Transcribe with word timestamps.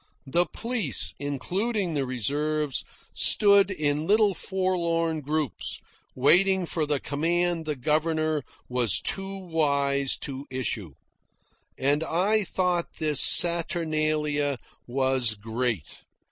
The 0.25 0.47
police, 0.47 1.13
including 1.19 1.93
the 1.93 2.07
reserves, 2.07 2.83
stood 3.13 3.69
in 3.69 4.07
little 4.07 4.33
forlorn 4.33 5.21
groups, 5.21 5.79
waiting 6.15 6.65
for 6.65 6.87
the 6.87 6.99
command 6.99 7.67
the 7.67 7.75
governor 7.75 8.41
was 8.67 8.99
too 8.99 9.37
wise 9.37 10.17
to 10.21 10.47
issue. 10.49 10.95
And 11.77 12.03
I 12.03 12.43
thought 12.45 12.93
this 12.97 13.21
saturnalia 13.21 14.57
was 14.87 15.35
great. 15.35 15.99